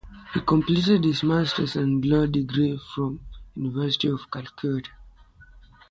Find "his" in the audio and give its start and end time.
1.03-1.21